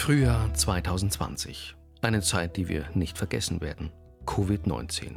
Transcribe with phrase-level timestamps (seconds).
[0.00, 1.76] Frühjahr 2020.
[2.00, 3.92] Eine Zeit, die wir nicht vergessen werden.
[4.24, 5.10] Covid-19.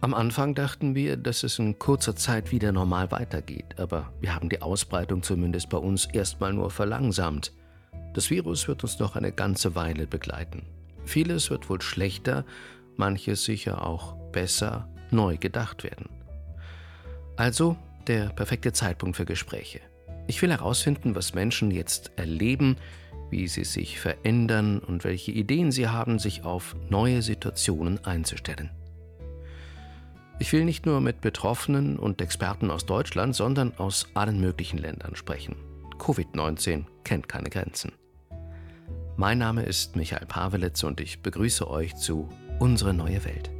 [0.00, 4.50] Am Anfang dachten wir, dass es in kurzer Zeit wieder normal weitergeht, aber wir haben
[4.50, 7.52] die Ausbreitung zumindest bei uns erstmal nur verlangsamt.
[8.14, 10.62] Das Virus wird uns noch eine ganze Weile begleiten.
[11.04, 12.44] Vieles wird wohl schlechter,
[12.96, 16.08] manches sicher auch besser neu gedacht werden.
[17.34, 17.76] Also
[18.06, 19.80] der perfekte Zeitpunkt für Gespräche.
[20.28, 22.76] Ich will herausfinden, was Menschen jetzt erleben,
[23.30, 28.70] wie sie sich verändern und welche Ideen sie haben, sich auf neue Situationen einzustellen.
[30.38, 35.16] Ich will nicht nur mit Betroffenen und Experten aus Deutschland, sondern aus allen möglichen Ländern
[35.16, 35.56] sprechen.
[35.98, 37.92] Covid-19 kennt keine Grenzen.
[39.16, 43.50] Mein Name ist Michael Pavelitz und ich begrüße euch zu Unsere neue Welt.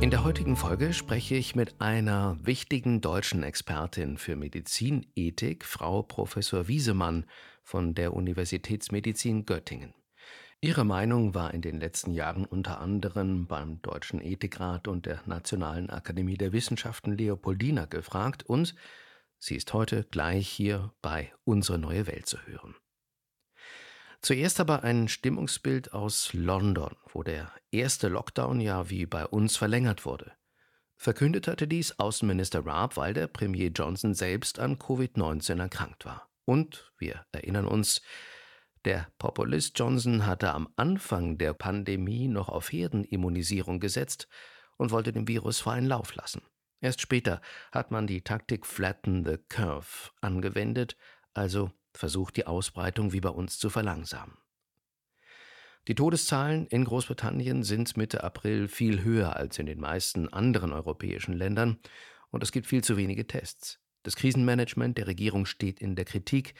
[0.00, 6.68] In der heutigen Folge spreche ich mit einer wichtigen deutschen Expertin für Medizinethik, Frau Professor
[6.68, 7.26] Wiesemann
[7.64, 9.94] von der Universitätsmedizin Göttingen.
[10.60, 15.90] Ihre Meinung war in den letzten Jahren unter anderem beim Deutschen Ethikrat und der Nationalen
[15.90, 18.76] Akademie der Wissenschaften Leopoldina gefragt und
[19.40, 22.76] sie ist heute gleich hier bei Unsere neue Welt zu hören.
[24.20, 30.04] Zuerst aber ein Stimmungsbild aus London, wo der erste Lockdown ja wie bei uns verlängert
[30.04, 30.32] wurde.
[30.96, 36.28] Verkündet hatte dies Außenminister Raab, weil der Premier Johnson selbst an Covid-19 erkrankt war.
[36.44, 38.02] Und wir erinnern uns,
[38.84, 44.28] der Populist Johnson hatte am Anfang der Pandemie noch auf Herdenimmunisierung gesetzt
[44.76, 46.42] und wollte dem Virus freien Lauf lassen.
[46.80, 50.96] Erst später hat man die Taktik Flatten the Curve angewendet,
[51.34, 54.38] also versucht die Ausbreitung wie bei uns zu verlangsamen.
[55.88, 61.32] Die Todeszahlen in Großbritannien sind Mitte April viel höher als in den meisten anderen europäischen
[61.32, 61.78] Ländern
[62.30, 63.80] und es gibt viel zu wenige Tests.
[64.04, 66.54] Das Krisenmanagement der Regierung steht in der Kritik.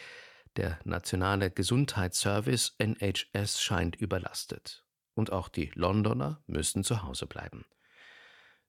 [0.57, 4.85] Der nationale Gesundheitsservice NHS scheint überlastet.
[5.15, 7.65] Und auch die Londoner müssen zu Hause bleiben.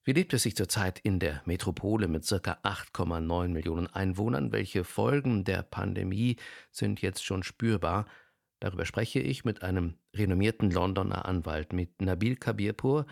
[0.09, 2.57] Wie lebt es sich zurzeit in der Metropole mit ca.
[2.63, 4.51] 8,9 Millionen Einwohnern?
[4.51, 6.37] Welche Folgen der Pandemie
[6.71, 8.07] sind jetzt schon spürbar?
[8.59, 13.05] Darüber spreche ich mit einem renommierten Londoner Anwalt, mit Nabil Kabirpur.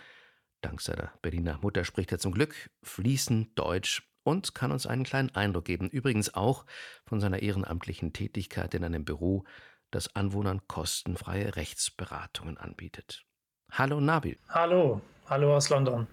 [0.62, 5.36] Dank seiner Berliner Mutter spricht er zum Glück fließend Deutsch und kann uns einen kleinen
[5.36, 6.66] Eindruck geben, übrigens auch
[7.06, 9.44] von seiner ehrenamtlichen Tätigkeit in einem Büro,
[9.92, 13.24] das Anwohnern kostenfreie Rechtsberatungen anbietet.
[13.72, 14.40] Hallo Nabil.
[14.50, 15.00] Hallo,
[15.30, 16.08] hallo aus London.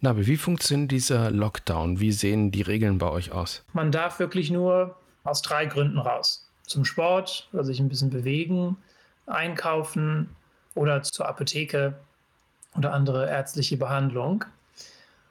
[0.00, 2.00] Nabil, wie funktioniert dieser Lockdown?
[2.00, 3.64] Wie sehen die Regeln bei euch aus?
[3.72, 6.48] Man darf wirklich nur aus drei Gründen raus.
[6.66, 8.76] Zum Sport, also sich ein bisschen bewegen,
[9.26, 10.28] einkaufen
[10.74, 11.94] oder zur Apotheke
[12.76, 14.44] oder andere ärztliche Behandlung.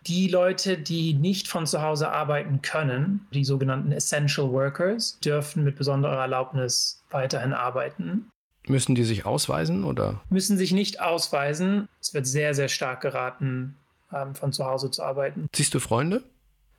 [0.07, 5.75] Die Leute, die nicht von zu Hause arbeiten können, die sogenannten Essential Workers, dürfen mit
[5.75, 8.29] besonderer Erlaubnis weiterhin arbeiten.
[8.69, 10.21] Müssen die sich ausweisen oder?
[10.29, 11.87] Müssen sich nicht ausweisen.
[12.01, 13.75] Es wird sehr, sehr stark geraten,
[14.13, 15.47] ähm, von zu Hause zu arbeiten.
[15.53, 16.23] Siehst du Freunde?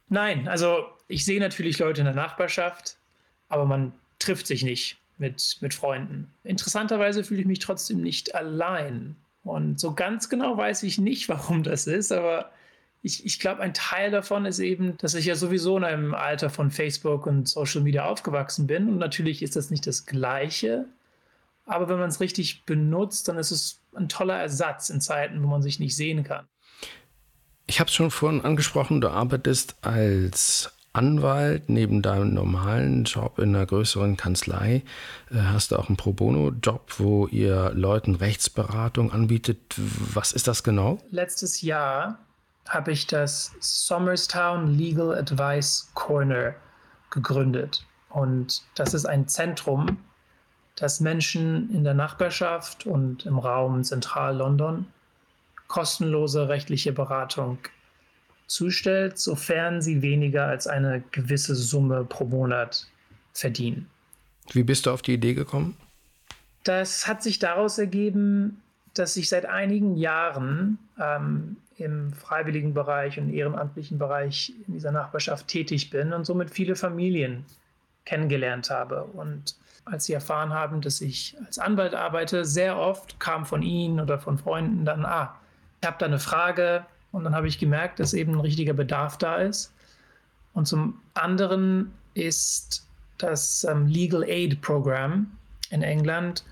[0.09, 2.97] Nein, also ich sehe natürlich Leute in der Nachbarschaft,
[3.49, 6.33] aber man trifft sich nicht mit, mit Freunden.
[6.45, 9.17] Interessanterweise fühle ich mich trotzdem nicht allein.
[9.45, 12.51] Und so ganz genau weiß ich nicht, warum das ist, aber
[13.03, 16.51] ich, ich glaube, ein Teil davon ist eben, dass ich ja sowieso in einem Alter
[16.51, 18.89] von Facebook und Social Media aufgewachsen bin.
[18.89, 20.85] Und natürlich ist das nicht das Gleiche,
[21.69, 25.47] aber wenn man es richtig benutzt, dann ist es ein toller Ersatz in Zeiten, wo
[25.47, 26.47] man sich nicht sehen kann.
[27.67, 33.55] Ich habe es schon vorhin angesprochen, du arbeitest als Anwalt neben deinem normalen Job in
[33.55, 34.83] einer größeren Kanzlei.
[35.31, 39.59] Äh, hast du auch einen Pro Bono-Job, wo ihr Leuten Rechtsberatung anbietet.
[39.77, 40.99] Was ist das genau?
[41.11, 42.19] Letztes Jahr
[42.67, 46.55] habe ich das Somerstown Legal Advice Corner
[47.11, 47.87] gegründet.
[48.09, 49.99] Und das ist ein Zentrum,
[50.79, 54.87] dass Menschen in der Nachbarschaft und im Raum Zentral-London
[55.67, 57.59] kostenlose rechtliche Beratung
[58.47, 62.87] zustellt, sofern sie weniger als eine gewisse Summe pro Monat
[63.35, 63.91] verdienen.
[64.53, 65.77] Wie bist du auf die Idee gekommen?
[66.65, 68.63] Das hat sich daraus ergeben,
[68.95, 75.49] dass ich seit einigen Jahren ähm, im freiwilligen Bereich und ehrenamtlichen Bereich in dieser Nachbarschaft
[75.49, 77.45] tätig bin und somit viele Familien
[78.09, 79.05] kennengelernt habe.
[79.05, 84.01] Und als sie erfahren haben, dass ich als Anwalt arbeite, sehr oft kam von ihnen
[84.01, 85.35] oder von Freunden dann, ah,
[85.81, 89.19] ich habe da eine Frage und dann habe ich gemerkt, dass eben ein richtiger Bedarf
[89.19, 89.73] da ist.
[90.55, 92.87] Und zum anderen ist
[93.19, 95.31] das ähm, Legal Aid Program
[95.71, 96.45] in England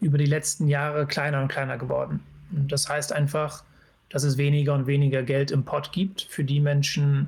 [0.00, 2.20] über die letzten Jahre kleiner und kleiner geworden.
[2.52, 3.64] Und das heißt einfach,
[4.08, 7.26] dass es weniger und weniger Geld im Pot gibt für die Menschen,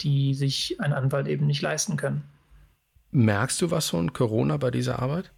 [0.00, 2.22] die sich einen Anwalt eben nicht leisten können.
[3.12, 5.32] Merkst du was von Corona bei dieser Arbeit?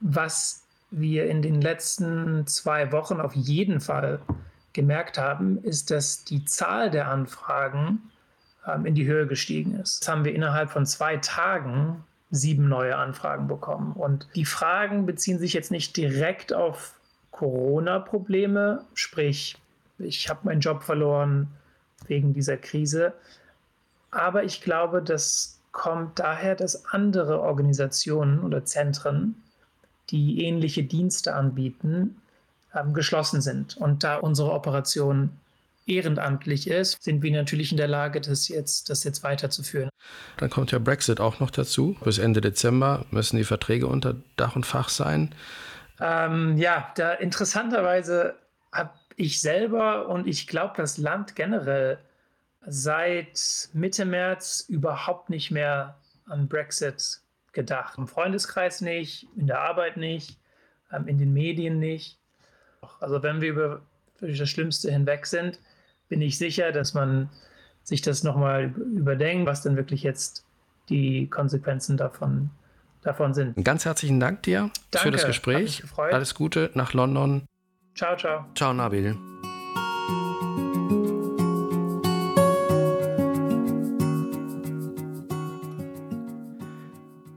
[0.00, 4.20] Was wir in den letzten zwei Wochen auf jeden Fall
[4.72, 8.10] gemerkt haben, ist, dass die Zahl der Anfragen
[8.66, 10.00] ähm, in die Höhe gestiegen ist.
[10.00, 13.92] Jetzt haben wir innerhalb von zwei Tagen sieben neue Anfragen bekommen.
[13.92, 16.94] Und die Fragen beziehen sich jetzt nicht direkt auf
[17.30, 19.56] Corona-Probleme, sprich,
[19.98, 21.48] ich habe meinen Job verloren
[22.06, 23.14] wegen dieser Krise.
[24.10, 29.42] Aber ich glaube, das kommt daher, dass andere Organisationen oder Zentren,
[30.08, 32.16] die ähnliche Dienste anbieten,
[32.74, 33.76] ähm, geschlossen sind.
[33.76, 35.32] Und da unsere Operation
[35.84, 39.90] ehrenamtlich ist, sind wir natürlich in der Lage, das jetzt, das jetzt weiterzuführen.
[40.38, 41.94] Dann kommt ja Brexit auch noch dazu.
[42.02, 45.34] Bis Ende Dezember müssen die Verträge unter Dach und Fach sein.
[46.00, 48.34] Ähm, ja, da interessanterweise
[48.72, 51.98] habe ich selber und ich glaube das Land generell
[52.66, 55.96] seit Mitte März überhaupt nicht mehr
[56.26, 57.20] an Brexit
[57.52, 57.96] gedacht.
[57.96, 60.38] Im Freundeskreis nicht, in der Arbeit nicht,
[60.92, 62.18] ähm, in den Medien nicht.
[63.00, 63.82] Also wenn wir über
[64.20, 65.58] das Schlimmste hinweg sind,
[66.08, 67.30] bin ich sicher, dass man
[67.82, 70.44] sich das nochmal überdenkt, was denn wirklich jetzt
[70.88, 72.50] die Konsequenzen davon,
[73.02, 73.64] davon sind.
[73.64, 75.82] Ganz herzlichen Dank dir Danke, für das Gespräch.
[75.96, 77.46] Alles Gute nach London.
[77.94, 78.44] Ciao, ciao.
[78.54, 79.16] Ciao, Nabil.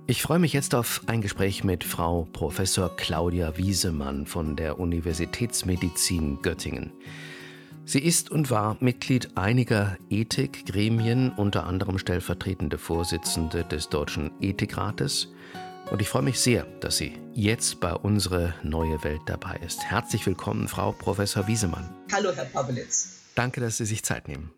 [0.09, 6.41] Ich freue mich jetzt auf ein Gespräch mit Frau Professor Claudia Wiesemann von der Universitätsmedizin
[6.41, 6.91] Göttingen.
[7.85, 15.27] Sie ist und war Mitglied einiger Ethikgremien, unter anderem stellvertretende Vorsitzende des Deutschen Ethikrates.
[15.91, 19.83] Und ich freue mich sehr, dass sie jetzt bei unsere neue Welt dabei ist.
[19.83, 21.87] Herzlich willkommen, Frau Professor Wiesemann.
[22.11, 23.25] Hallo, Herr Pawelitz.
[23.35, 24.49] Danke, dass Sie sich Zeit nehmen.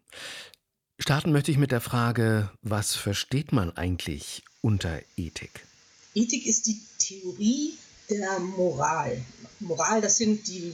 [1.01, 5.65] Starten möchte ich mit der Frage, was versteht man eigentlich unter Ethik?
[6.13, 7.73] Ethik ist die Theorie
[8.07, 9.19] der Moral.
[9.59, 10.71] Moral, das sind die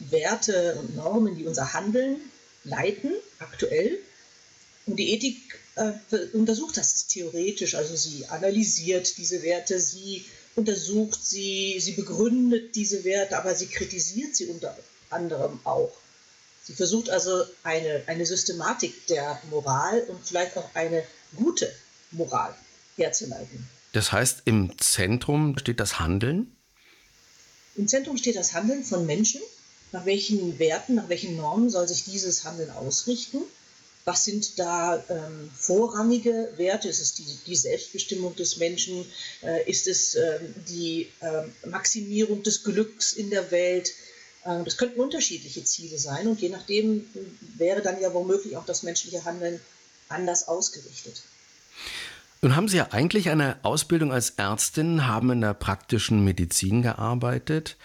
[0.00, 2.16] Werte und Normen, die unser Handeln
[2.64, 3.96] leiten, aktuell.
[4.86, 5.92] Und die Ethik äh,
[6.32, 10.24] untersucht das theoretisch, also sie analysiert diese Werte, sie
[10.56, 14.76] untersucht sie, sie begründet diese Werte, aber sie kritisiert sie unter
[15.08, 15.92] anderem auch.
[16.68, 21.02] Sie versucht also eine, eine Systematik der Moral und vielleicht auch eine
[21.34, 21.72] gute
[22.10, 22.54] Moral
[22.96, 23.66] herzuleiten.
[23.92, 26.54] Das heißt, im Zentrum steht das Handeln?
[27.74, 29.40] Im Zentrum steht das Handeln von Menschen.
[29.92, 33.38] Nach welchen Werten, nach welchen Normen soll sich dieses Handeln ausrichten?
[34.04, 36.88] Was sind da ähm, vorrangige Werte?
[36.90, 39.06] Ist es die, die Selbstbestimmung des Menschen?
[39.42, 40.38] Äh, ist es äh,
[40.68, 43.90] die äh, Maximierung des Glücks in der Welt?
[44.48, 47.04] Äh, das könnten unterschiedliche Ziele sein und je nachdem
[47.56, 49.60] wäre dann ja womöglich auch das menschliche Handeln
[50.08, 51.22] anders ausgerichtet.
[52.40, 57.76] Nun haben Sie ja eigentlich eine Ausbildung als Ärztin, haben in der praktischen Medizin gearbeitet.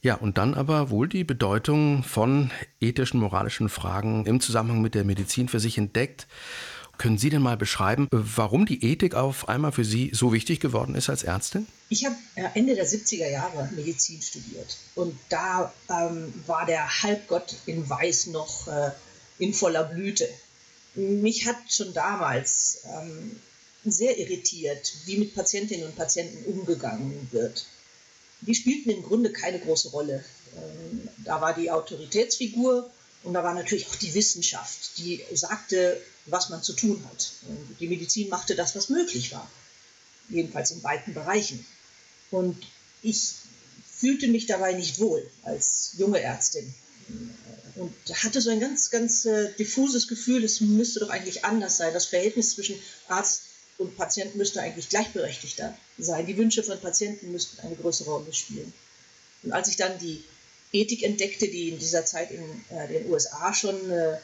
[0.00, 2.50] Ja, und dann aber wohl die Bedeutung von
[2.80, 6.26] ethischen, moralischen Fragen im Zusammenhang mit der Medizin für sich entdeckt.
[6.98, 10.96] Können Sie denn mal beschreiben, warum die Ethik auf einmal für Sie so wichtig geworden
[10.96, 11.68] ist als Ärztin?
[11.88, 17.54] Ich habe äh, Ende der 70er Jahre Medizin studiert und da ähm, war der Halbgott
[17.66, 18.90] in Weiß noch äh,
[19.38, 20.28] in voller Blüte.
[20.94, 23.36] Mich hat schon damals ähm,
[23.84, 27.66] sehr irritiert, wie mit Patientinnen und Patienten umgegangen wird.
[28.40, 30.24] Die spielten im Grunde keine große Rolle.
[30.56, 32.90] Ähm, da war die Autoritätsfigur
[33.28, 37.30] und da war natürlich auch die Wissenschaft, die sagte, was man zu tun hat.
[37.78, 39.50] Die Medizin machte das, was möglich war,
[40.30, 41.62] jedenfalls in weiten Bereichen.
[42.30, 42.56] Und
[43.02, 43.32] ich
[43.86, 46.72] fühlte mich dabei nicht wohl als junge Ärztin
[47.74, 47.92] und
[48.24, 51.92] hatte so ein ganz, ganz äh, diffuses Gefühl, es müsste doch eigentlich anders sein.
[51.92, 53.42] Das Verhältnis zwischen Arzt
[53.76, 56.24] und Patient müsste eigentlich gleichberechtigter sein.
[56.24, 58.72] Die Wünsche von Patienten müssten eine größere Rolle spielen.
[59.42, 60.24] Und als ich dann die
[60.72, 64.18] Ethik entdeckte, die in dieser Zeit in äh, den USA schon äh,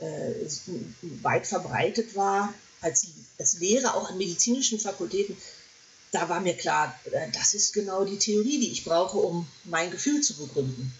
[0.00, 0.48] äh,
[1.22, 5.36] weit verbreitet war, als, als Lehre auch an medizinischen Fakultäten,
[6.12, 9.90] da war mir klar, äh, das ist genau die Theorie, die ich brauche, um mein
[9.90, 10.92] Gefühl zu begründen.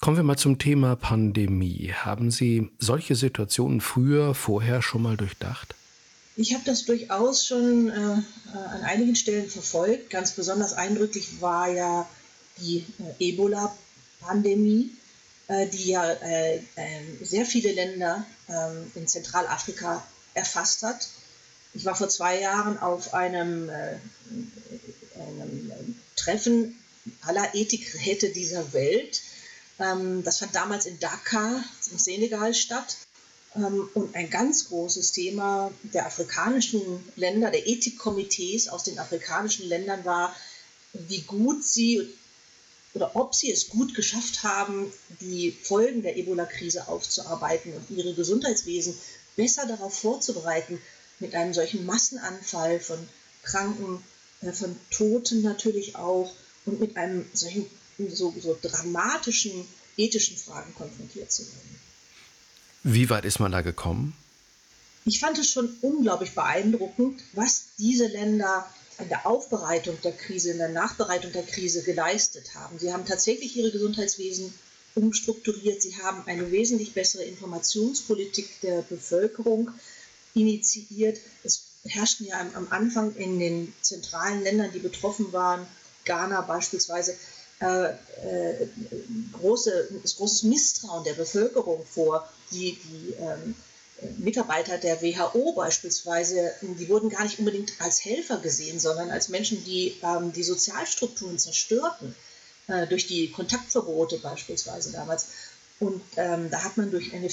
[0.00, 1.92] Kommen wir mal zum Thema Pandemie.
[1.94, 5.76] Haben Sie solche Situationen früher, vorher schon mal durchdacht?
[6.34, 10.10] Ich habe das durchaus schon äh, äh, an einigen Stellen verfolgt.
[10.10, 12.08] Ganz besonders eindrücklich war ja
[12.58, 12.84] die
[13.18, 13.24] äh,
[14.22, 14.90] Ebola-Pandemie,
[15.48, 21.08] äh, die ja äh, ähm, sehr viele Länder ähm, in Zentralafrika erfasst hat.
[21.74, 23.96] Ich war vor zwei Jahren auf einem, äh,
[25.16, 26.78] einem Treffen
[27.22, 29.22] aller Ethikräte dieser Welt.
[29.78, 32.96] Ähm, das fand damals in Dakar, im Senegal statt.
[33.54, 36.80] Und ein ganz großes Thema der afrikanischen
[37.16, 40.34] Länder, der Ethikkomitees aus den afrikanischen Ländern war,
[40.94, 42.08] wie gut sie
[42.94, 48.94] oder ob sie es gut geschafft haben, die Folgen der Ebola-Krise aufzuarbeiten und ihre Gesundheitswesen
[49.36, 50.80] besser darauf vorzubereiten,
[51.18, 52.98] mit einem solchen Massenanfall von
[53.42, 54.02] Kranken,
[54.42, 56.32] äh, von Toten natürlich auch
[56.66, 57.66] und mit einem solchen
[57.98, 61.80] so, so dramatischen ethischen Fragen konfrontiert zu werden.
[62.82, 64.14] Wie weit ist man da gekommen?
[65.04, 68.68] Ich fand es schon unglaublich beeindruckend, was diese Länder
[69.02, 72.78] in der Aufbereitung der Krise, in der Nachbereitung der Krise geleistet haben.
[72.78, 74.52] Sie haben tatsächlich ihre Gesundheitswesen
[74.94, 75.82] umstrukturiert.
[75.82, 79.70] Sie haben eine wesentlich bessere Informationspolitik der Bevölkerung
[80.34, 81.18] initiiert.
[81.44, 85.66] Es herrschten ja am Anfang in den zentralen Ländern, die betroffen waren,
[86.04, 87.16] Ghana beispielsweise,
[87.60, 88.68] äh, äh,
[89.32, 92.28] große, großes Misstrauen der Bevölkerung vor.
[92.50, 93.54] Die, die ähm,
[94.18, 99.64] Mitarbeiter der WHO beispielsweise, die wurden gar nicht unbedingt als Helfer gesehen, sondern als Menschen,
[99.64, 102.14] die ähm, die Sozialstrukturen zerstörten,
[102.68, 105.26] äh, durch die Kontaktverbote beispielsweise damals.
[105.80, 107.28] Und ähm, da hat man durch eine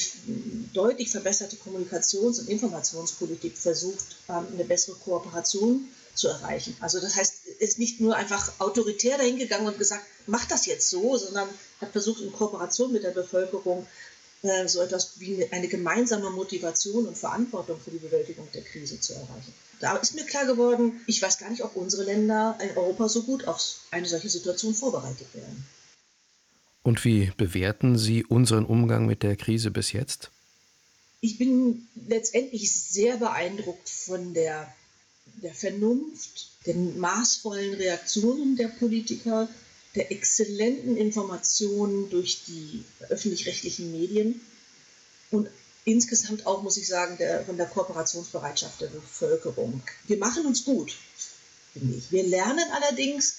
[0.74, 6.76] deutlich verbesserte Kommunikations- und Informationspolitik versucht, ähm, eine bessere Kooperation zu erreichen.
[6.80, 11.16] Also das heißt, ist nicht nur einfach autoritär dahingegangen und gesagt, mach das jetzt so,
[11.18, 11.48] sondern
[11.80, 13.86] hat versucht, in Kooperation mit der Bevölkerung
[14.42, 19.54] so etwas wie eine gemeinsame Motivation und Verantwortung für die Bewältigung der Krise zu erreichen.
[19.80, 23.24] Da ist mir klar geworden, ich weiß gar nicht, ob unsere Länder in Europa so
[23.24, 25.66] gut auf eine solche Situation vorbereitet werden.
[26.84, 30.32] Und wie bewerten Sie unseren Umgang mit der Krise bis jetzt?
[31.22, 34.74] Ich bin letztendlich sehr beeindruckt von der
[35.42, 39.48] der Vernunft, den maßvollen Reaktionen der Politiker,
[39.96, 44.42] der exzellenten Informationen durch die öffentlich-rechtlichen Medien
[45.32, 45.50] und
[45.86, 49.82] insgesamt auch, muss ich sagen, der, von der Kooperationsbereitschaft der Bevölkerung.
[50.06, 50.96] Wir machen uns gut,
[51.74, 52.12] finde ich.
[52.12, 53.38] Wir lernen allerdings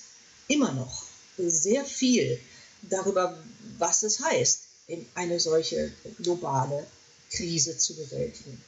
[0.48, 1.04] immer noch
[1.36, 2.40] sehr viel
[2.82, 3.42] darüber,
[3.78, 4.62] was es heißt,
[5.14, 6.86] eine solche globale
[7.30, 8.60] Krise zu bewältigen.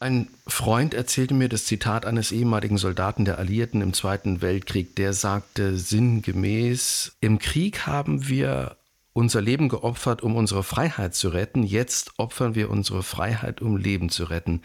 [0.00, 5.12] Ein Freund erzählte mir das Zitat eines ehemaligen Soldaten der Alliierten im Zweiten Weltkrieg, der
[5.12, 8.76] sagte sinngemäß, im Krieg haben wir
[9.12, 14.10] unser Leben geopfert, um unsere Freiheit zu retten, jetzt opfern wir unsere Freiheit, um Leben
[14.10, 14.62] zu retten.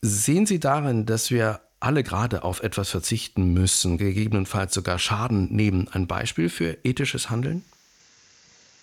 [0.00, 5.88] Sehen Sie darin, dass wir alle gerade auf etwas verzichten müssen, gegebenenfalls sogar Schaden nehmen,
[5.88, 7.64] ein Beispiel für ethisches Handeln?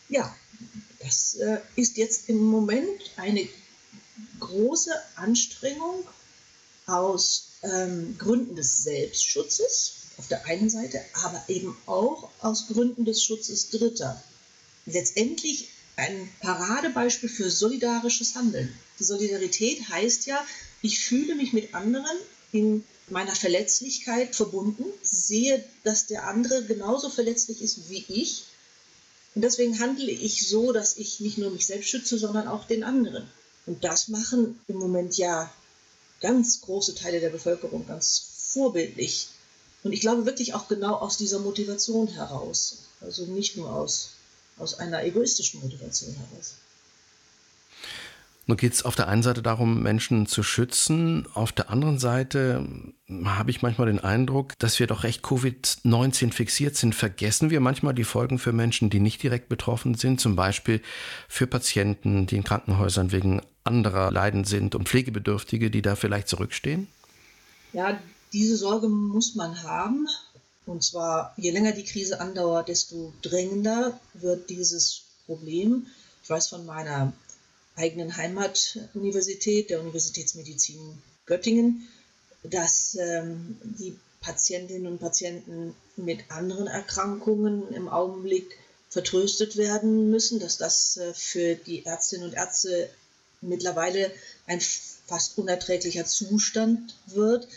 [0.10, 0.34] Ja,
[1.00, 2.86] das äh, ist jetzt im Moment
[3.18, 3.48] eine
[4.40, 6.06] große Anstrengung
[6.86, 13.24] aus ähm, Gründen des Selbstschutzes auf der einen Seite, aber eben auch aus Gründen des
[13.24, 14.22] Schutzes Dritter.
[14.86, 18.74] Letztendlich ein Paradebeispiel für solidarisches Handeln.
[19.00, 20.46] Die Solidarität heißt ja,
[20.82, 22.18] ich fühle mich mit anderen
[22.52, 28.46] in meiner Verletzlichkeit verbunden, sehe, dass der andere genauso verletzlich ist wie ich.
[29.36, 32.84] Und deswegen handle ich so, dass ich nicht nur mich selbst schütze, sondern auch den
[32.84, 33.30] anderen.
[33.66, 35.52] Und das machen im Moment ja
[36.22, 39.30] ganz große Teile der Bevölkerung ganz vorbildlich.
[39.84, 42.78] Und ich glaube wirklich auch genau aus dieser Motivation heraus.
[43.02, 44.12] Also nicht nur aus,
[44.58, 46.56] aus einer egoistischen Motivation heraus.
[48.48, 51.28] Nun geht es auf der einen Seite darum, Menschen zu schützen.
[51.34, 52.68] Auf der anderen Seite
[53.26, 56.94] habe ich manchmal den Eindruck, dass wir doch recht Covid-19 fixiert sind.
[56.94, 60.82] Vergessen wir manchmal die Folgen für Menschen, die nicht direkt betroffen sind, zum Beispiel
[61.28, 66.88] für Patienten, die in Krankenhäusern wegen anderer Leiden sind und Pflegebedürftige, die da vielleicht zurückstehen?
[67.74, 68.00] Ja,
[68.32, 70.08] diese Sorge muss man haben.
[70.68, 75.88] Und zwar, je länger die Krise andauert, desto drängender wird dieses Problem.
[76.24, 77.14] Ich weiß von meiner
[77.76, 81.88] eigenen Heimatuniversität, der Universitätsmedizin Göttingen,
[82.44, 88.58] dass ähm, die Patientinnen und Patienten mit anderen Erkrankungen im Augenblick
[88.90, 92.90] vertröstet werden müssen, dass das äh, für die Ärztinnen und Ärzte
[93.42, 94.12] mittlerweile
[94.48, 97.48] ein fast unerträglicher Zustand wird.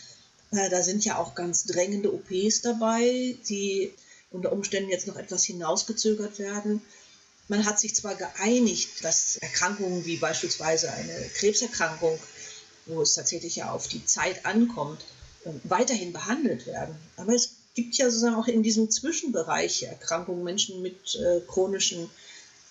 [0.51, 3.93] Äh, da sind ja auch ganz drängende OPs dabei, die
[4.31, 6.81] unter Umständen jetzt noch etwas hinausgezögert werden.
[7.49, 12.19] Man hat sich zwar geeinigt, dass Erkrankungen wie beispielsweise eine Krebserkrankung,
[12.85, 15.03] wo es tatsächlich ja auf die Zeit ankommt,
[15.45, 16.95] ähm, weiterhin behandelt werden.
[17.17, 22.09] Aber es gibt ja sozusagen auch in diesem Zwischenbereich Erkrankungen, Menschen mit äh, chronischen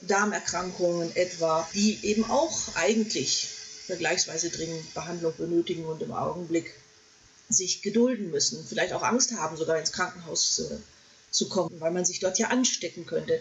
[0.01, 3.49] Darmerkrankungen etwa, die eben auch eigentlich
[3.87, 6.73] vergleichsweise dringend Behandlung benötigen und im Augenblick
[7.49, 10.77] sich gedulden müssen, vielleicht auch Angst haben, sogar ins Krankenhaus äh,
[11.33, 13.41] zu kommen, weil man sich dort ja anstecken könnte.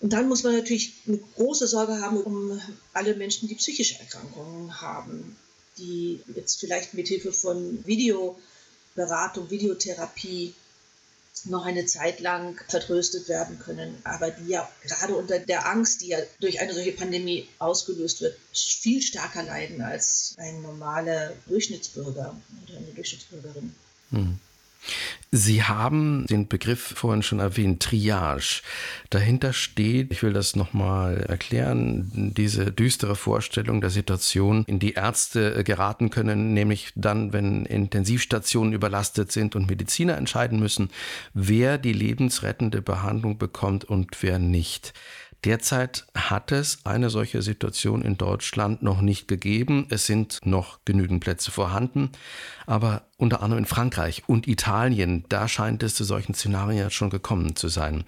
[0.00, 2.60] Und dann muss man natürlich eine große Sorge haben um
[2.92, 5.36] alle Menschen, die psychische Erkrankungen haben,
[5.78, 10.54] die jetzt vielleicht mit Hilfe von Videoberatung, Videotherapie
[11.44, 16.08] noch eine Zeit lang vertröstet werden können, aber die ja gerade unter der Angst, die
[16.08, 22.34] ja durch eine solche Pandemie ausgelöst wird, viel stärker leiden als ein normaler Durchschnittsbürger
[22.64, 23.74] oder eine Durchschnittsbürgerin.
[24.10, 24.38] Hm.
[25.32, 28.62] Sie haben den Begriff vorhin schon erwähnt, Triage.
[29.10, 35.64] Dahinter steht, ich will das nochmal erklären, diese düstere Vorstellung der Situation, in die Ärzte
[35.64, 40.90] geraten können, nämlich dann, wenn Intensivstationen überlastet sind und Mediziner entscheiden müssen,
[41.34, 44.94] wer die lebensrettende Behandlung bekommt und wer nicht.
[45.46, 49.86] Derzeit hat es eine solche Situation in Deutschland noch nicht gegeben.
[49.90, 52.10] Es sind noch genügend Plätze vorhanden.
[52.66, 57.54] Aber unter anderem in Frankreich und Italien, da scheint es zu solchen Szenarien schon gekommen
[57.54, 58.02] zu sein.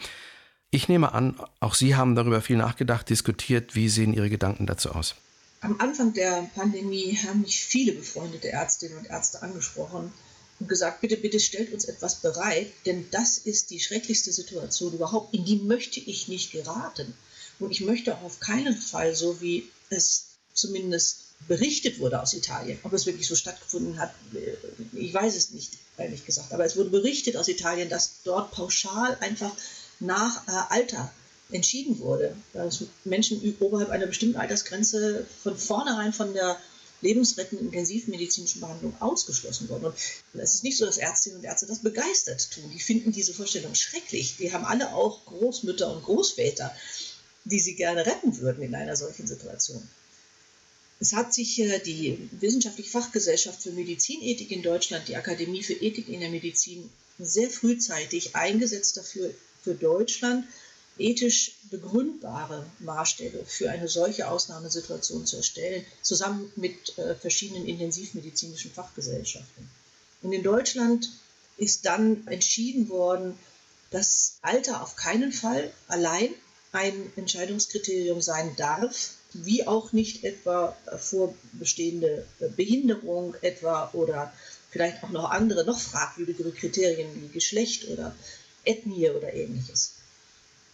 [0.72, 3.76] Ich nehme an, auch Sie haben darüber viel nachgedacht, diskutiert.
[3.76, 5.14] Wie sehen Ihre Gedanken dazu aus?
[5.60, 10.12] Am Anfang der Pandemie haben mich viele befreundete Ärztinnen und Ärzte angesprochen
[10.58, 15.32] und gesagt, bitte, bitte stellt uns etwas bereit, denn das ist die schrecklichste Situation überhaupt.
[15.32, 17.14] In die möchte ich nicht geraten.
[17.58, 22.78] Und ich möchte auch auf keinen Fall, so wie es zumindest berichtet wurde aus Italien,
[22.82, 24.56] ob es wirklich so stattgefunden hat, äh,
[24.96, 26.52] ich weiß es nicht, ehrlich gesagt.
[26.52, 29.52] Aber es wurde berichtet aus Italien, dass dort pauschal einfach
[30.00, 31.12] nach äh, Alter
[31.50, 36.58] entschieden wurde, dass Menschen oberhalb einer bestimmten Altersgrenze von vornherein von der
[37.00, 39.86] lebensrettenden intensivmedizinischen Behandlung ausgeschlossen wurden.
[39.86, 39.94] Und
[40.40, 42.70] es ist nicht so, dass Ärztinnen und Ärzte das begeistert tun.
[42.74, 44.36] Die finden diese Vorstellung schrecklich.
[44.38, 46.74] Die haben alle auch Großmütter und Großväter,
[47.44, 49.86] die sie gerne retten würden in einer solchen Situation.
[51.00, 56.20] Es hat sich die Wissenschaftliche Fachgesellschaft für Medizinethik in Deutschland, die Akademie für Ethik in
[56.20, 60.46] der Medizin, sehr frühzeitig eingesetzt dafür, für Deutschland
[60.98, 69.68] ethisch begründbare Maßstäbe für eine solche Ausnahmesituation zu erstellen, zusammen mit äh, verschiedenen intensivmedizinischen Fachgesellschaften.
[70.22, 71.10] Und in Deutschland
[71.56, 73.38] ist dann entschieden worden,
[73.90, 76.30] dass Alter auf keinen Fall allein
[76.72, 82.26] ein Entscheidungskriterium sein darf, wie auch nicht etwa vorbestehende
[82.56, 84.32] Behinderung etwa oder
[84.70, 88.14] vielleicht auch noch andere, noch fragwürdigere Kriterien wie Geschlecht oder
[88.64, 89.92] Ethnie oder ähnliches.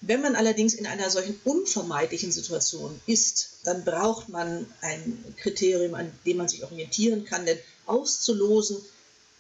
[0.01, 6.13] Wenn man allerdings in einer solchen unvermeidlichen Situation ist, dann braucht man ein Kriterium, an
[6.27, 8.77] dem man sich orientieren kann, denn auszulosen,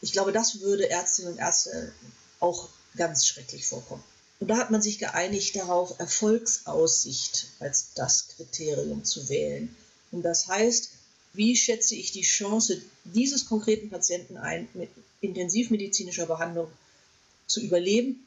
[0.00, 1.92] ich glaube, das würde Ärztinnen und Ärzte
[2.40, 4.02] auch ganz schrecklich vorkommen.
[4.40, 9.74] Und da hat man sich geeinigt darauf, Erfolgsaussicht als das Kriterium zu wählen.
[10.10, 10.90] Und das heißt,
[11.32, 16.68] wie schätze ich die Chance dieses konkreten Patienten ein, mit intensivmedizinischer Behandlung
[17.46, 18.24] zu überleben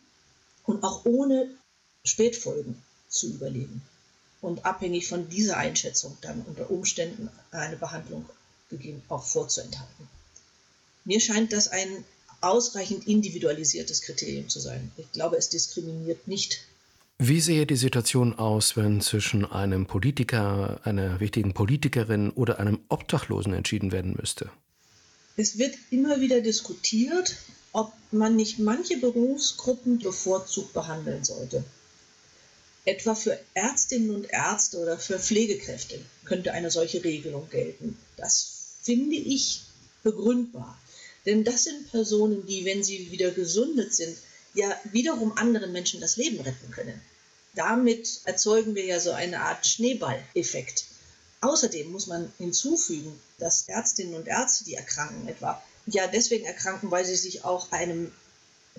[0.65, 1.50] und auch ohne
[2.04, 3.82] Spätfolgen zu überleben.
[4.41, 8.30] Und abhängig von dieser Einschätzung dann unter Umständen eine Behandlung
[8.70, 10.08] gegeben, auch vorzuenthalten.
[11.06, 12.04] Mir scheint das ein
[12.41, 14.91] ausreichend individualisiertes Kriterium zu sein.
[14.97, 16.62] Ich glaube, es diskriminiert nicht.
[17.19, 23.54] Wie sehe die Situation aus, wenn zwischen einem Politiker, einer wichtigen Politikerin oder einem Obdachlosen
[23.54, 24.52] entschieden werden müsste?
[25.36, 27.36] Es wird immer wieder diskutiert,
[27.73, 31.63] ob man nicht manche Berufsgruppen bevorzugt behandeln sollte.
[32.86, 37.97] Etwa für Ärztinnen und Ärzte oder für Pflegekräfte könnte eine solche Regelung gelten.
[38.15, 39.63] Das finde ich
[40.04, 40.78] begründbar.
[41.28, 44.18] Denn das sind Personen, die, wenn sie wieder gesundet sind,
[44.54, 47.02] ja wiederum anderen Menschen das Leben retten können.
[47.54, 50.86] Damit erzeugen wir ja so eine Art Schneeballeffekt.
[51.42, 57.06] Außerdem muss man hinzufügen, dass Ärztinnen und Ärzte, die erkranken etwa, ja deswegen erkranken, weil
[57.06, 58.12] sie sich auch einem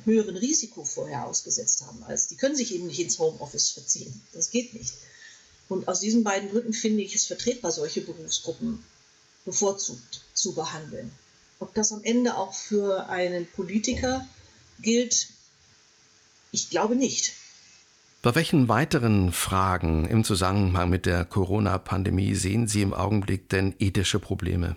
[0.05, 2.03] höheren Risiko vorher ausgesetzt haben.
[2.05, 4.23] Als die können sich eben nicht ins Homeoffice verziehen.
[4.33, 4.95] Das geht nicht.
[5.69, 8.83] Und aus diesen beiden Gründen finde ich es vertretbar, solche Berufsgruppen
[9.45, 11.13] bevorzugt zu behandeln.
[11.61, 14.27] Ob das am Ende auch für einen Politiker
[14.81, 15.29] gilt,
[16.53, 17.33] ich glaube nicht.
[18.23, 24.19] Bei welchen weiteren Fragen im Zusammenhang mit der Corona-Pandemie sehen Sie im Augenblick denn ethische
[24.19, 24.77] Probleme?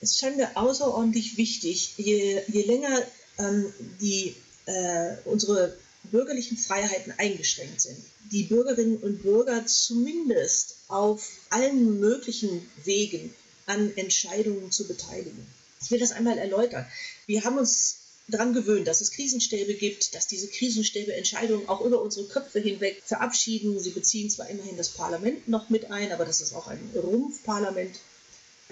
[0.00, 3.00] Es scheint mir außerordentlich wichtig, je, je länger
[3.38, 4.34] ähm, die
[4.66, 5.76] äh, unsere
[6.10, 7.96] bürgerlichen Freiheiten eingeschränkt sind,
[8.30, 13.32] die Bürgerinnen und Bürger zumindest auf allen möglichen Wegen
[13.66, 15.46] an Entscheidungen zu beteiligen.
[15.84, 16.86] Ich will das einmal erläutern.
[17.26, 17.96] Wir haben uns
[18.28, 23.02] daran gewöhnt, dass es Krisenstäbe gibt, dass diese Krisenstäbe Entscheidungen auch über unsere Köpfe hinweg
[23.04, 23.78] verabschieden.
[23.78, 27.96] Sie beziehen zwar immerhin das Parlament noch mit ein, aber das ist auch ein Rumpfparlament.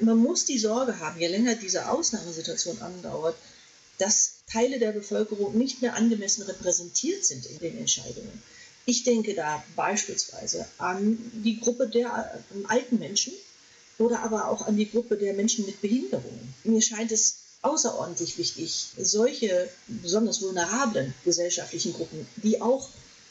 [0.00, 3.36] Man muss die Sorge haben, je länger diese Ausnahmesituation andauert,
[3.98, 8.42] dass Teile der Bevölkerung nicht mehr angemessen repräsentiert sind in den Entscheidungen.
[8.86, 13.34] Ich denke da beispielsweise an die Gruppe der alten Menschen
[14.02, 16.54] oder aber auch an die Gruppe der Menschen mit Behinderungen.
[16.64, 22.88] Mir scheint es außerordentlich wichtig, solche besonders vulnerablen gesellschaftlichen Gruppen, die auch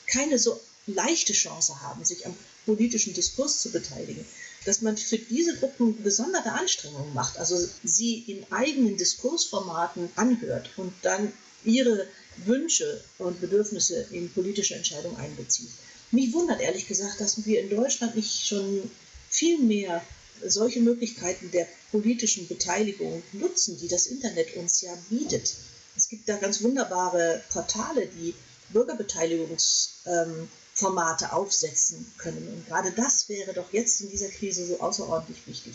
[0.08, 2.34] keine so leichte Chance haben, sich am
[2.66, 4.26] politischen Diskurs zu beteiligen,
[4.66, 10.94] dass man für diese Gruppen gesonderte Anstrengungen macht, also sie in eigenen Diskursformaten anhört und
[11.02, 11.34] dann
[11.66, 12.08] ihre
[12.46, 15.70] Wünsche und Bedürfnisse in politische Entscheidungen einbezieht.
[16.12, 18.90] Mich wundert ehrlich gesagt, dass wir in Deutschland nicht schon
[19.30, 20.02] viel mehr
[20.45, 25.54] solche Möglichkeiten der politischen Beteiligung nutzen, die das Internet uns ja bietet.
[25.95, 28.34] Es gibt da ganz wunderbare Portale, die
[28.69, 32.47] Bürgerbeteiligungsformate ähm, aufsetzen können.
[32.47, 35.73] Und gerade das wäre doch jetzt in dieser Krise so außerordentlich wichtig.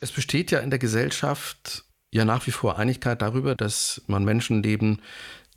[0.00, 5.02] Es besteht ja in der Gesellschaft ja nach wie vor Einigkeit darüber, dass man Menschenleben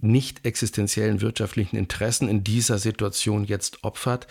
[0.01, 4.27] nicht existenziellen wirtschaftlichen Interessen in dieser Situation jetzt opfert.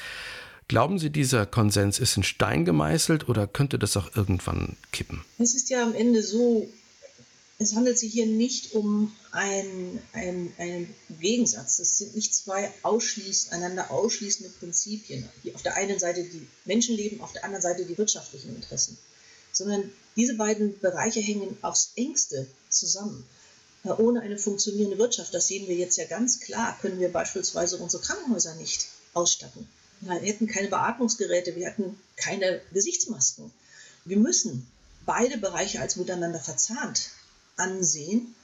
[0.69, 5.25] Glauben Sie, dieser Konsens ist in Stein gemeißelt oder könnte das auch irgendwann kippen?
[5.39, 6.69] Es ist ja am Ende so,
[7.59, 11.79] es handelt sich hier nicht um einen, einen, Gegensatz.
[11.79, 15.27] Es sind nicht zwei ausschließ, einander ausschließende Prinzipien.
[15.55, 18.99] Auf der einen Seite die Menschenleben, auf der anderen Seite die wirtschaftlichen Interessen.
[19.53, 23.25] Sondern diese beiden Bereiche hängen aufs engste zusammen.
[23.85, 28.03] Ohne eine funktionierende Wirtschaft, das sehen wir jetzt ja ganz klar, können wir beispielsweise unsere
[28.03, 29.67] Krankenhäuser nicht ausstatten.
[30.01, 33.51] Wir hätten keine Beatmungsgeräte, wir hätten keine Gesichtsmasken.
[34.05, 34.67] Wir müssen
[35.07, 37.11] beide Bereiche als miteinander verzahnt
[37.57, 38.35] ansehen.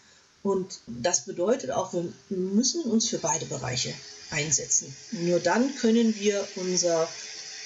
[0.43, 3.95] Und das bedeutet auch, wir müssen uns für beide Bereiche
[4.31, 4.95] einsetzen.
[5.13, 7.09] Nur dann können wir unser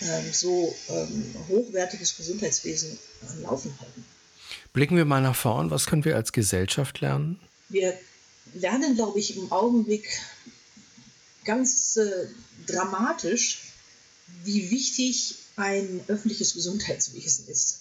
[0.01, 2.99] ähm, so ähm, hochwertiges Gesundheitswesen
[3.29, 4.05] am Laufen halten.
[4.73, 5.71] Blicken wir mal nach vorn.
[5.71, 7.41] Was können wir als Gesellschaft lernen?
[7.69, 7.99] Wir
[8.55, 10.21] lernen, glaube ich, im Augenblick
[11.45, 12.29] ganz äh,
[12.67, 13.68] dramatisch,
[14.45, 17.79] wie wichtig ein öffentliches Gesundheitswesen ist.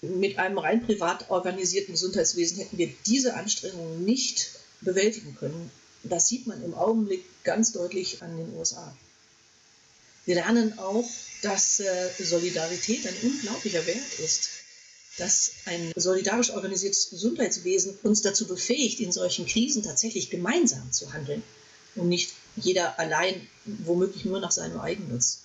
[0.00, 5.70] Mit einem rein privat organisierten Gesundheitswesen hätten wir diese Anstrengungen nicht bewältigen können.
[6.04, 8.96] Das sieht man im Augenblick ganz deutlich an den USA.
[10.24, 11.08] Wir lernen auch,
[11.42, 14.50] dass äh, Solidarität ein unglaublicher Wert ist,
[15.16, 21.42] dass ein solidarisch organisiertes Gesundheitswesen uns dazu befähigt, in solchen Krisen tatsächlich gemeinsam zu handeln
[21.96, 25.40] und nicht jeder allein womöglich nur nach seinem Eigennutz.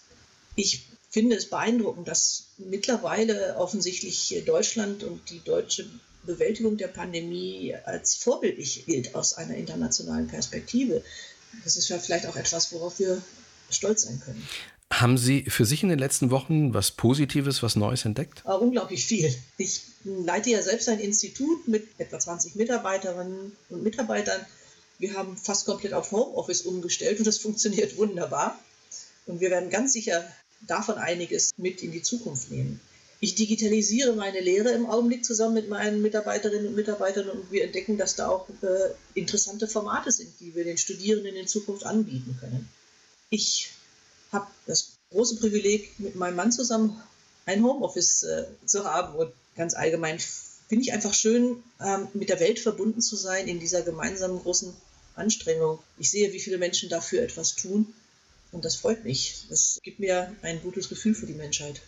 [0.56, 5.86] Ich finde es beeindruckend, dass mittlerweile offensichtlich Deutschland und die deutsche
[6.24, 11.04] Bewältigung der Pandemie als vorbildlich gilt aus einer internationalen Perspektive.
[11.64, 13.22] Das ist ja vielleicht auch etwas, worauf wir
[13.70, 14.48] stolz sein können.
[14.92, 18.44] Haben Sie für sich in den letzten Wochen was Positives, was Neues entdeckt?
[18.46, 19.34] Uh, unglaublich viel.
[19.58, 24.46] Ich leite ja selbst ein Institut mit etwa 20 Mitarbeiterinnen und Mitarbeitern.
[25.00, 28.60] Wir haben fast komplett auf Homeoffice umgestellt und das funktioniert wunderbar.
[29.26, 30.24] Und wir werden ganz sicher
[30.68, 32.80] davon einiges mit in die Zukunft nehmen.
[33.20, 37.98] Ich digitalisiere meine Lehre im Augenblick zusammen mit meinen Mitarbeiterinnen und Mitarbeitern und wir entdecken,
[37.98, 42.68] dass da auch äh, interessante Formate sind, die wir den Studierenden in Zukunft anbieten können.
[43.30, 43.70] Ich
[44.34, 47.02] habe das große Privileg, mit meinem Mann zusammen
[47.46, 50.20] ein Homeoffice äh, zu haben und ganz allgemein
[50.68, 54.74] finde ich einfach schön, ähm, mit der Welt verbunden zu sein in dieser gemeinsamen großen
[55.16, 55.80] Anstrengung.
[55.98, 57.94] Ich sehe, wie viele Menschen dafür etwas tun
[58.54, 59.46] und das freut mich.
[59.50, 61.82] Das gibt mir ein gutes Gefühl für die Menschheit.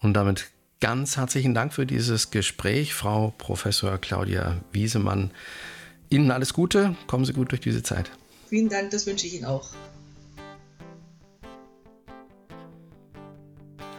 [0.00, 5.30] Und damit ganz herzlichen Dank für dieses Gespräch, Frau Professor Claudia Wiesemann.
[6.08, 8.10] Ihnen alles Gute, kommen Sie gut durch diese Zeit.
[8.48, 9.70] Vielen Dank, das wünsche ich Ihnen auch.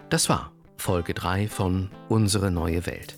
[0.10, 3.16] Das war Folge 3 von Unsere neue Welt.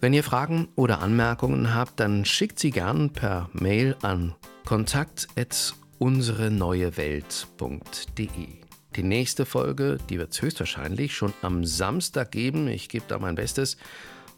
[0.00, 4.34] Wenn ihr Fragen oder Anmerkungen habt, dann schickt sie gern per Mail an
[4.64, 8.48] kontakt@ unsereneuewelt.de.
[8.96, 12.68] Die nächste Folge, die wird es höchstwahrscheinlich schon am Samstag geben.
[12.68, 13.76] Ich gebe da mein Bestes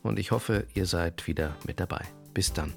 [0.03, 2.05] und ich hoffe, ihr seid wieder mit dabei.
[2.35, 2.75] Bis dann.